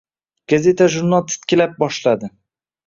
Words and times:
Gazeta-jurnal 0.53 1.23
titkilab 1.29 1.79
boshladi. 1.85 2.35